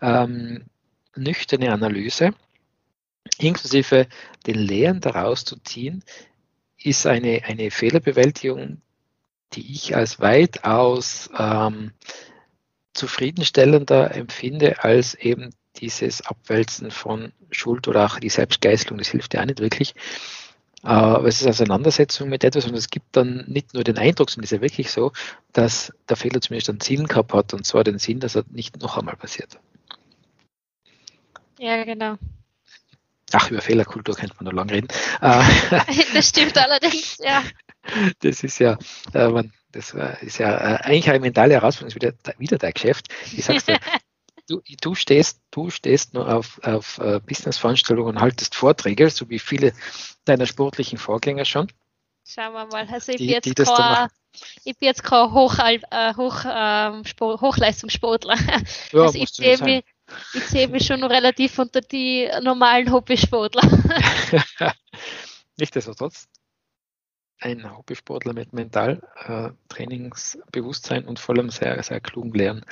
ähm, 0.00 0.64
nüchterne 1.16 1.72
Analyse, 1.72 2.34
inklusive 3.38 4.06
den 4.46 4.58
Lehren 4.58 5.00
daraus 5.00 5.44
zu 5.44 5.56
ziehen, 5.62 6.04
ist 6.78 7.06
eine, 7.06 7.42
eine 7.46 7.70
Fehlerbewältigung, 7.70 8.80
die 9.52 9.72
ich 9.72 9.94
als 9.96 10.20
weitaus 10.20 11.30
ähm, 11.38 11.92
zufriedenstellender 12.94 14.14
empfinde 14.14 14.82
als 14.82 15.14
eben 15.14 15.50
dieses 15.76 16.26
Abwälzen 16.26 16.90
von 16.90 17.32
Schuld 17.50 17.86
oder 17.88 18.06
auch 18.06 18.18
die 18.18 18.30
Selbstgeißelung. 18.30 18.98
Das 18.98 19.08
hilft 19.08 19.34
ja 19.34 19.42
auch 19.42 19.46
nicht 19.46 19.60
wirklich. 19.60 19.94
Aber 20.82 21.26
es 21.26 21.40
ist 21.40 21.48
Auseinandersetzung 21.48 22.28
mit 22.28 22.44
etwas 22.44 22.66
und 22.66 22.74
es 22.74 22.90
gibt 22.90 23.16
dann 23.16 23.44
nicht 23.48 23.74
nur 23.74 23.82
den 23.82 23.98
Eindruck, 23.98 24.30
sondern 24.30 24.44
es 24.44 24.52
ist 24.52 24.58
ja 24.58 24.62
wirklich 24.62 24.90
so, 24.90 25.12
dass 25.52 25.92
der 26.08 26.16
Fehler 26.16 26.40
zumindest 26.40 26.70
einen 26.70 26.80
Sinn 26.80 27.06
gehabt 27.06 27.32
hat 27.32 27.54
und 27.54 27.66
zwar 27.66 27.82
den 27.82 27.98
Sinn, 27.98 28.20
dass 28.20 28.36
er 28.36 28.44
nicht 28.50 28.80
noch 28.80 28.96
einmal 28.96 29.16
passiert. 29.16 29.58
Ja, 31.58 31.82
genau. 31.84 32.16
Ach, 33.32 33.50
über 33.50 33.60
Fehlerkultur 33.60 34.14
könnte 34.14 34.36
man 34.36 34.44
noch 34.44 34.52
lange 34.52 34.72
reden. 34.72 34.88
das 35.20 36.28
stimmt 36.28 36.56
allerdings, 36.56 37.18
ja. 37.18 37.42
Das 38.20 38.42
ist 38.42 38.58
ja, 38.58 38.78
äh, 39.12 39.42
das 39.72 39.94
ist 40.20 40.38
ja 40.38 40.56
äh, 40.56 40.76
eigentlich 40.82 41.10
eine 41.10 41.20
mentale 41.20 41.54
Herausforderung, 41.54 42.00
das 42.00 42.10
ist 42.10 42.24
wieder, 42.24 42.38
wieder 42.38 42.58
dein 42.58 42.72
Geschäft. 42.72 43.08
Ich 43.32 43.44
sag's 43.44 43.64
dir, 43.64 43.78
du, 44.48 44.62
du 44.80 44.94
stehst, 44.94 45.40
du 45.50 45.70
stehst 45.70 46.14
nur 46.14 46.32
auf, 46.32 46.60
auf 46.62 46.98
uh, 46.98 47.20
Business-Veranstaltungen 47.20 48.16
und 48.16 48.20
haltest 48.20 48.54
Vorträge, 48.54 49.10
so 49.10 49.28
wie 49.28 49.38
viele 49.38 49.72
deiner 50.24 50.46
sportlichen 50.46 50.98
Vorgänger 50.98 51.44
schon. 51.44 51.68
Schauen 52.24 52.54
wir 52.54 52.66
mal, 52.66 52.88
also 52.90 53.12
ich, 53.12 53.18
die, 53.18 53.26
bin, 53.26 53.34
jetzt 53.34 53.76
kein, 53.76 54.08
ich 54.64 54.76
bin 54.76 54.88
jetzt 54.88 55.04
kein 55.04 55.32
Hoch, 55.32 55.58
äh, 55.58 56.14
Hoch, 56.16 56.44
ähm, 56.44 57.04
Sport, 57.04 57.40
Hochleistungssportler. 57.40 58.36
Ja, 58.92 59.02
also 59.02 59.18
ich 59.18 59.28
sehe 59.28 59.58
mich, 59.58 59.84
ich 60.34 60.44
sehe 60.44 60.68
mich 60.68 60.86
schon 60.86 61.04
relativ 61.04 61.58
unter 61.58 61.80
die 61.80 62.28
normalen 62.42 62.90
Hobbysportler. 62.90 63.62
Nichtsdestotrotz, 65.56 66.28
ein 67.40 67.76
Hobbysportler 67.76 68.32
mit 68.32 68.52
Mentaltrainingsbewusstsein 68.52 71.04
äh, 71.04 71.06
und 71.06 71.18
vor 71.18 71.36
allem 71.36 71.50
sehr, 71.50 71.82
sehr 71.82 72.00
klugen 72.00 72.32
Lehren, 72.32 72.64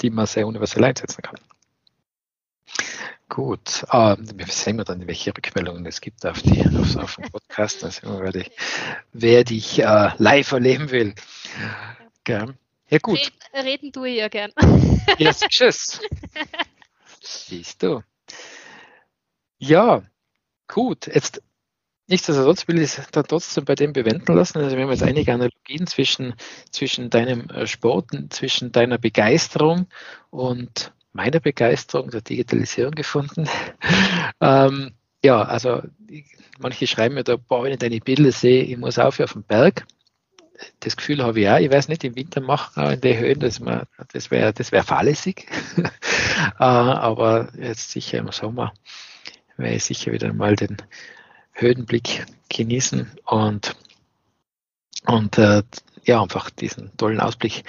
die 0.00 0.10
man 0.10 0.26
sehr 0.26 0.46
universell 0.46 0.84
einsetzen 0.84 1.22
kann. 1.22 1.40
Gut, 3.28 3.84
äh, 3.90 4.16
wir 4.18 4.46
sehen 4.46 4.76
wir 4.76 4.84
dann, 4.84 5.04
welche 5.06 5.36
Rückmeldungen 5.36 5.84
es 5.86 6.00
gibt 6.00 6.24
auf, 6.24 6.42
die, 6.42 6.64
auf, 6.64 6.96
auf 6.96 7.16
den 7.16 7.30
Podcast. 7.30 7.82
Also 7.82 8.20
werde 8.20 8.42
ich, 8.42 8.50
wer 9.12 9.42
dich 9.44 9.80
äh, 9.80 10.10
live 10.16 10.52
erleben 10.52 10.90
will. 10.90 11.14
Gern. 12.22 12.56
Ja, 12.88 12.98
gut. 12.98 13.18
Reden, 13.18 13.66
reden 13.66 13.92
du 13.92 14.04
ja 14.04 14.28
gern. 14.28 14.52
Ja, 15.18 15.32
tschüss. 15.48 16.00
Siehst 17.20 17.82
du. 17.82 18.02
Ja, 19.58 20.02
gut. 20.68 21.08
Jetzt 21.08 21.42
Nichtsdestotrotz 22.08 22.68
will 22.68 22.78
ich 22.78 22.98
es 22.98 23.10
dann 23.10 23.24
trotzdem 23.26 23.64
bei 23.64 23.74
dem 23.74 23.92
bewenden 23.92 24.36
lassen. 24.36 24.58
Also 24.58 24.76
wir 24.76 24.84
haben 24.84 24.90
jetzt 24.90 25.02
einige 25.02 25.32
Analogien 25.32 25.86
zwischen, 25.88 26.34
zwischen 26.70 27.10
deinem 27.10 27.50
äh, 27.50 27.66
Sport, 27.66 28.10
zwischen 28.30 28.70
deiner 28.70 28.98
Begeisterung 28.98 29.86
und 30.30 30.92
meiner 31.12 31.40
Begeisterung 31.40 32.10
der 32.10 32.20
Digitalisierung 32.20 32.92
gefunden. 32.92 33.48
ähm, 34.40 34.92
ja, 35.24 35.42
also 35.42 35.82
manche 36.60 36.86
schreiben 36.86 37.16
mir 37.16 37.24
da, 37.24 37.36
boah, 37.36 37.64
wenn 37.64 37.72
ich 37.72 37.78
deine 37.78 37.98
Bilder 37.98 38.30
sehe, 38.30 38.62
ich 38.62 38.76
muss 38.76 38.98
auf 38.98 39.18
auf 39.18 39.32
den 39.32 39.42
Berg. 39.42 39.84
Das 40.80 40.96
Gefühl 40.96 41.22
habe 41.22 41.40
ich 41.40 41.48
auch. 41.48 41.58
Ich 41.58 41.70
weiß 41.70 41.88
nicht, 41.88 42.04
im 42.04 42.14
Winter 42.14 42.40
machen 42.40 42.92
in 42.92 43.00
den 43.00 43.18
Höhen, 43.18 43.40
das, 43.40 43.60
das 44.12 44.30
wäre 44.30 44.52
das 44.52 44.72
wär 44.72 44.84
fahrlässig. 44.84 45.46
äh, 45.76 46.64
aber 46.64 47.48
jetzt 47.58 47.90
sicher 47.90 48.18
im 48.18 48.30
Sommer 48.30 48.72
werde 49.56 49.74
ich 49.74 49.84
sicher 49.84 50.12
wieder 50.12 50.32
mal 50.32 50.54
den 50.54 50.76
Höhenblick 51.56 52.26
genießen 52.50 53.10
und, 53.24 53.74
und 55.06 55.38
äh, 55.38 55.62
ja, 56.04 56.22
einfach 56.22 56.50
diesen 56.50 56.94
tollen 56.96 57.18
Ausblick 57.18 57.64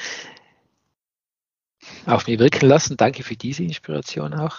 auf 2.05 2.27
mich 2.27 2.37
wirken 2.37 2.67
lassen. 2.67 2.97
Danke 2.97 3.23
für 3.23 3.37
diese 3.37 3.63
Inspiration 3.63 4.33
auch. 4.33 4.57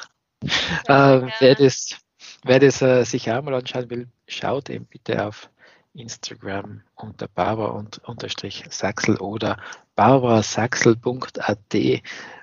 Ja, 0.88 1.16
äh, 1.16 1.30
wer 1.40 1.54
das, 1.54 1.99
wer 2.42 2.58
das 2.58 2.80
äh, 2.80 3.04
sich 3.04 3.30
auch 3.30 3.42
mal 3.42 3.54
anschauen 3.54 3.90
will, 3.90 4.08
schaut 4.26 4.70
eben 4.70 4.87
bitte 4.87 5.26
auf 5.26 5.50
Instagram 5.92 6.82
unter 6.94 7.28
Barbara 7.28 7.73
und 7.73 7.99
unterstrich 8.04 8.64
Sachsel 8.70 9.18
oder 9.18 9.58
barbarasaxel.at 9.94 12.02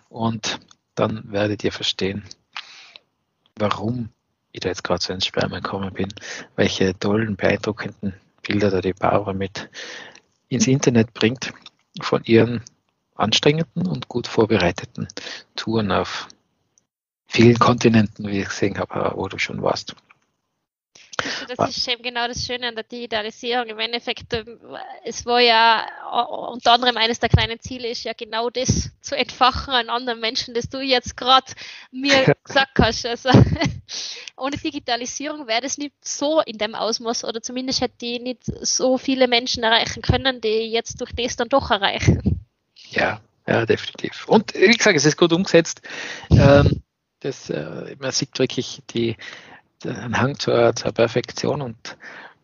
und 0.10 0.60
dann 0.94 1.32
werdet 1.32 1.64
ihr 1.64 1.72
verstehen, 1.72 2.24
warum 3.58 4.10
ich 4.56 4.62
da 4.62 4.70
jetzt 4.70 4.84
gerade 4.84 5.04
so 5.04 5.14
ins 5.14 5.26
Schwärmen 5.26 5.62
gekommen 5.62 5.94
bin, 5.94 6.08
welche 6.56 6.98
tollen, 6.98 7.36
beeindruckenden 7.36 8.14
Bilder 8.42 8.70
da 8.72 8.82
die 8.82 8.94
Barbara 8.94 9.34
mit 9.34 9.70
ins 10.48 10.68
Internet 10.68 11.14
bringt 11.14 11.54
von 12.02 12.24
ihren 12.24 12.62
anstrengenden 13.16 13.86
und 13.88 14.08
gut 14.08 14.28
vorbereiteten 14.28 15.08
Touren 15.56 15.92
auf 15.92 16.28
vielen 17.28 17.60
Kontinenten, 17.60 18.28
wie 18.28 18.42
ich 18.42 18.50
gesehen 18.50 18.78
habe, 18.78 19.14
wo 19.16 19.28
du 19.28 19.38
schon 19.38 19.62
warst. 19.62 19.96
Also 21.50 21.66
das 21.66 21.78
ist 21.78 21.88
eben 21.88 22.04
genau 22.04 22.28
das 22.28 22.46
Schöne 22.46 22.68
an 22.68 22.76
der 22.76 22.84
Digitalisierung. 22.84 23.68
Im 23.68 23.80
Endeffekt, 23.80 24.34
ähm, 24.34 24.60
es 25.04 25.26
war 25.26 25.40
ja 25.40 25.86
unter 26.52 26.74
anderem 26.74 26.98
eines 26.98 27.20
der 27.20 27.30
kleinen 27.30 27.60
Ziele 27.60 27.88
ist 27.90 28.04
ja 28.04 28.14
genau 28.14 28.50
das 28.50 28.92
zu 29.02 29.16
entfachen 29.16 29.74
an 29.74 29.90
anderen 29.90 30.20
Menschen, 30.20 30.54
das 30.54 30.70
du 30.70 30.80
jetzt 30.80 31.18
gerade 31.18 31.52
mir 31.92 32.36
gesagt 32.44 32.80
hast. 32.80 33.06
Also 33.06 33.30
ohne 34.38 34.58
Digitalisierung 34.58 35.48
wäre 35.48 35.62
das 35.62 35.78
nicht 35.78 35.94
so 36.04 36.42
in 36.42 36.58
dem 36.58 36.76
Ausmaß 36.76 37.26
oder 37.26 37.42
zumindest 37.42 37.82
hätte 37.82 37.98
die 38.02 38.20
nicht 38.20 38.44
so 38.46 38.98
viele 38.98 39.28
Menschen 39.28 39.64
erreichen 39.64 40.02
können, 40.02 40.42
die 40.42 40.72
jetzt 40.72 41.00
durch 41.02 41.14
das 41.14 41.36
dann 41.36 41.50
doch 41.50 41.72
erreichen. 41.72 42.46
Ja, 42.90 43.22
ja, 43.48 43.66
definitiv. 43.66 44.28
Und 44.28 44.54
wie 44.56 44.76
gesagt, 44.76 44.98
es 44.98 45.06
ist 45.06 45.18
gut 45.18 45.32
umgesetzt. 45.32 45.82
Ähm, 46.32 46.82
das, 47.20 47.50
äh, 47.50 47.96
man 48.00 48.12
sieht 48.12 48.38
wirklich 48.40 48.82
die, 48.92 49.18
einen 49.84 50.20
Hang 50.20 50.40
zur, 50.40 50.76
zur 50.76 50.92
Perfektion 50.92 51.62
und 51.62 51.98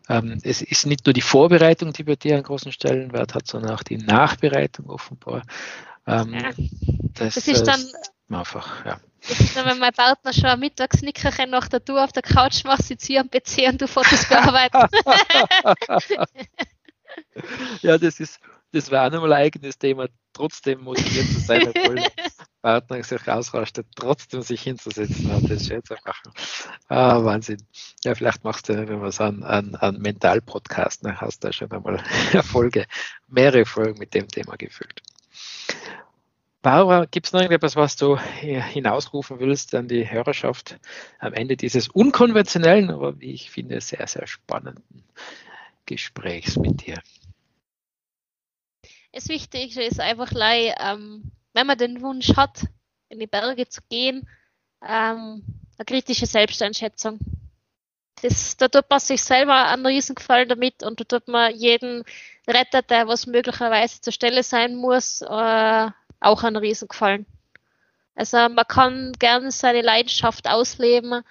ähm, 0.08 0.40
es 0.42 0.62
ist 0.62 0.86
nicht 0.86 1.06
nur 1.06 1.12
die 1.12 1.20
Vorbereitung, 1.22 1.92
die 1.92 2.04
bei 2.04 2.16
dir 2.16 2.34
einen 2.34 2.42
großen 2.42 2.72
Stellenwert 2.72 3.34
hat, 3.34 3.46
sondern 3.46 3.72
auch 3.72 3.82
die 3.82 3.98
Nachbereitung 3.98 4.90
offenbar. 4.90 5.42
Ähm, 6.06 6.34
ja. 6.34 6.50
das, 7.14 7.34
das, 7.34 7.48
ist 7.48 7.64
dann 7.64 7.80
einfach, 8.28 8.84
ja. 8.84 9.00
Das 9.28 9.38
ist 9.40 9.56
dann, 9.56 9.66
wenn 9.66 9.78
mein 9.78 9.92
Partner 9.92 10.32
schon 10.32 10.46
ein 10.46 10.58
Mittagsnickerchen 10.58 11.48
nach 11.50 11.68
der 11.68 11.84
Tour 11.84 12.02
auf 12.02 12.10
der 12.10 12.22
Couch 12.22 12.64
macht, 12.64 12.82
sitzt 12.82 13.06
sie 13.06 13.18
am 13.18 13.30
PC 13.30 13.68
und 13.68 13.80
du 13.80 13.86
Fotos 13.86 14.28
bearbeiten. 14.28 14.78
ja, 17.82 17.98
das 17.98 18.20
ist, 18.20 18.40
das 18.72 18.90
war 18.90 19.06
auch 19.06 19.12
nochmal 19.12 19.34
ein 19.34 19.42
eigenes 19.44 19.78
Thema, 19.78 20.08
trotzdem 20.32 20.82
motiviert 20.82 21.26
zu 21.28 21.40
sein, 21.40 21.68
obwohl 21.68 21.96
Partner 22.62 23.02
sich 23.02 23.28
ausrastet, 23.28 23.88
trotzdem 23.96 24.42
sich 24.42 24.62
hinzusetzen 24.62 25.30
und 25.32 25.50
das 25.50 25.66
schön 25.66 25.82
zu 25.84 25.94
machen. 26.04 26.32
Ah, 26.88 27.22
Wahnsinn. 27.24 27.60
Ja, 28.04 28.14
vielleicht 28.14 28.44
machst 28.44 28.68
du, 28.68 28.88
wenn 28.88 29.00
man 29.00 29.10
so 29.10 29.24
einen, 29.24 29.42
einen, 29.42 29.74
einen 29.74 30.00
Mental-Podcast, 30.00 31.04
dann 31.04 31.20
hast 31.20 31.42
du 31.42 31.52
schon 31.52 31.70
einmal 31.72 32.02
Erfolge, 32.32 32.86
mehrere 33.26 33.66
Folgen 33.66 33.98
mit 33.98 34.14
dem 34.14 34.28
Thema 34.28 34.56
gefüllt. 34.56 35.02
Barbara, 36.62 37.06
gibt 37.06 37.26
es 37.26 37.32
noch 37.32 37.40
irgendetwas, 37.40 37.74
was 37.74 37.96
du 37.96 38.16
hinausrufen 38.16 39.40
willst 39.40 39.74
an 39.74 39.88
die 39.88 40.08
Hörerschaft 40.08 40.78
am 41.18 41.32
Ende 41.32 41.56
dieses 41.56 41.88
unkonventionellen, 41.88 42.90
aber 42.90 43.20
wie 43.20 43.32
ich 43.32 43.50
finde, 43.50 43.80
sehr, 43.80 44.06
sehr 44.06 44.28
spannenden 44.28 45.02
Gesprächs 45.86 46.56
mit 46.56 46.86
dir? 46.86 47.02
Das 49.10 49.28
Wichtigste 49.28 49.82
ist 49.82 49.98
einfach, 49.98 50.30
ähm, 50.32 51.32
wenn 51.52 51.66
man 51.66 51.78
den 51.78 52.00
Wunsch 52.02 52.36
hat, 52.36 52.64
in 53.08 53.18
die 53.18 53.26
Berge 53.26 53.68
zu 53.68 53.80
gehen, 53.88 54.28
ähm, 54.82 55.44
eine 55.76 55.84
kritische 55.86 56.26
Selbsteinschätzung. 56.26 57.18
Das, 58.22 58.56
da 58.56 58.68
tut 58.68 58.88
man 58.88 59.00
sich 59.00 59.22
selber 59.22 59.66
einen 59.66 59.84
Riesengefallen 59.84 60.48
damit 60.48 60.82
und 60.82 61.00
da 61.00 61.04
tut 61.04 61.28
man 61.28 61.54
jeden 61.54 62.04
Retter, 62.48 62.82
der 62.82 63.08
was 63.08 63.26
möglicherweise 63.26 64.00
zur 64.00 64.12
Stelle 64.12 64.42
sein 64.42 64.76
muss, 64.76 65.22
äh, 65.22 65.90
auch 66.20 66.42
einen 66.44 66.56
Riesengefallen. 66.56 67.26
Also 68.14 68.36
man 68.36 68.66
kann 68.68 69.12
gerne 69.18 69.50
seine 69.50 69.82
Leidenschaft 69.82 70.48
ausleben, 70.48 71.22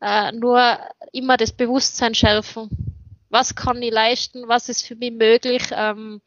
äh, 0.00 0.32
nur 0.32 0.78
immer 1.12 1.36
das 1.36 1.52
Bewusstsein 1.52 2.14
schärfen. 2.14 2.68
Was 3.28 3.54
kann 3.54 3.80
ich 3.82 3.92
leisten? 3.92 4.48
Was 4.48 4.68
ist 4.68 4.86
für 4.86 4.96
mich 4.96 5.12
möglich? 5.12 5.62
Ähm, 5.72 6.20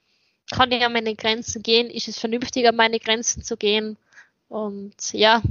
kann 0.51 0.71
ich 0.71 0.83
an 0.83 0.93
meine 0.93 1.15
Grenzen 1.15 1.63
gehen? 1.63 1.89
Ist 1.89 2.07
es 2.07 2.19
vernünftig, 2.19 2.67
an 2.67 2.75
meine 2.75 2.99
Grenzen 2.99 3.43
zu 3.43 3.57
gehen? 3.57 3.97
Und 4.49 5.13
ja, 5.13 5.41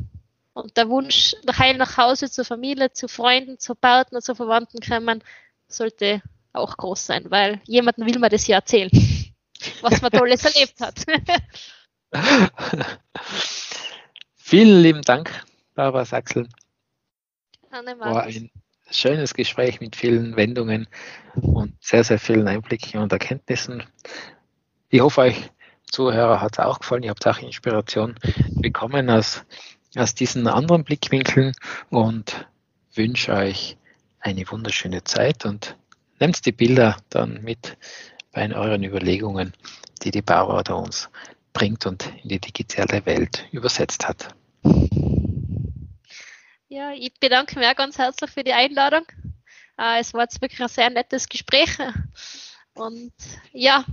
und 0.55 0.77
der 0.77 0.89
Wunsch, 0.89 1.35
heil 1.59 1.77
nach 1.77 1.97
Hause 1.97 2.31
zur 2.31 2.45
Familie, 2.45 2.93
zu 2.93 3.09
Freunden, 3.09 3.59
zu 3.59 3.75
Partnern, 3.75 4.23
zu 4.23 4.35
Verwandten 4.35 4.81
kommen, 4.81 5.25
sollte 5.67 6.23
auch 6.53 6.77
groß 6.77 7.07
sein, 7.07 7.31
weil 7.31 7.61
jemandem 7.65 8.07
will 8.07 8.19
man 8.19 8.31
das 8.31 8.47
ja 8.47 8.57
erzählen, 8.57 8.91
was 9.81 10.03
man 10.03 10.11
Tolles 10.11 10.45
erlebt 10.45 10.81
hat. 10.81 11.05
Vielen 14.37 14.83
lieben 14.83 15.03
Dank, 15.03 15.31
Barbara 15.75 16.05
Sachsel. 16.05 16.47
War 17.71 18.25
ein 18.25 18.51
schönes 18.91 19.33
Gespräch 19.33 19.81
mit 19.81 19.97
vielen 19.97 20.37
Wendungen 20.37 20.87
und 21.35 21.75
sehr, 21.81 22.05
sehr 22.05 22.19
vielen 22.19 22.47
Einblicken 22.47 23.01
und 23.01 23.11
Erkenntnissen. 23.13 23.83
Ich 24.95 25.01
hoffe, 25.01 25.23
euch 25.23 25.51
Zuhörer 25.91 26.43
hat 26.43 26.53
es 26.53 26.59
auch 26.59 26.79
gefallen. 26.79 27.03
Ihr 27.03 27.11
habt 27.11 27.27
auch 27.27 27.39
Inspiration 27.39 28.15
bekommen 28.51 29.09
aus, 29.09 29.43
aus 29.97 30.15
diesen 30.15 30.47
anderen 30.47 30.85
Blickwinkeln 30.85 31.55
und 31.89 32.47
wünsche 32.93 33.33
euch 33.33 33.79
eine 34.21 34.45
wunderschöne 34.51 35.03
Zeit 35.03 35.47
und 35.47 35.79
nehmt 36.21 36.45
die 36.45 36.53
Bilder 36.53 36.99
dann 37.09 37.43
mit 37.43 37.79
bei 38.33 38.55
euren 38.55 38.85
Überlegungen, 38.85 39.55
die 40.03 40.11
die 40.11 40.21
Bauer 40.21 40.63
uns 40.69 41.09
bringt 41.55 41.87
und 41.87 42.13
in 42.23 42.29
die 42.29 42.41
digitale 42.41 43.07
Welt 43.07 43.47
übersetzt 43.51 44.07
hat. 44.07 44.35
Ja, 46.69 46.93
ich 46.93 47.15
bedanke 47.19 47.59
mich 47.59 47.67
auch 47.67 47.77
ganz 47.77 47.97
herzlich 47.97 48.31
für 48.31 48.45
die 48.45 48.53
Einladung. 48.53 49.07
Äh, 49.79 50.01
es 50.01 50.13
war 50.13 50.25
jetzt 50.25 50.43
wirklich 50.43 50.61
ein 50.61 50.69
sehr 50.69 50.91
nettes 50.91 51.31
Gespräch. 51.31 51.79
Und 52.75 53.15
ja, 53.53 53.87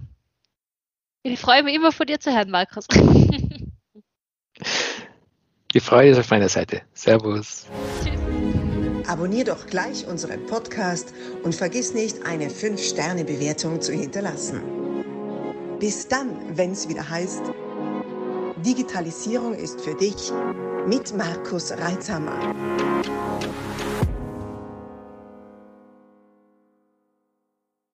ich 1.24 1.40
freue 1.40 1.64
mich 1.64 1.76
immer 1.76 1.92
von 1.92 2.08
dir 2.08 2.20
zu 2.20 2.36
hören, 2.36 2.50
Markus. 2.50 2.88
Die 5.74 5.80
Freude 5.80 6.10
ist 6.10 6.18
auf 6.18 6.30
meiner 6.32 6.50
Seite. 6.50 6.82
Servus. 6.94 7.68
Tschüss. 8.04 8.20
Abonnier 9.08 9.44
doch 9.44 9.66
gleich 9.66 10.06
unseren 10.06 10.46
Podcast 10.46 11.14
und 11.44 11.56
vergiss 11.56 11.96
nicht, 11.96 12.24
eine 12.28 12.48
5-Sterne-Bewertung 12.48 13.82
zu 13.82 13.92
hinterlassen. 13.92 14.62
Bis 15.80 16.08
dann, 16.08 16.58
wenn 16.58 16.74
es 16.74 16.88
wieder 16.88 17.10
heißt, 17.10 17.42
Digitalisierung 18.58 19.56
ist 19.56 19.82
für 19.82 19.96
dich 19.96 20.32
mit 20.86 21.16
Markus 21.18 21.72
Reitzhammer. 21.72 22.54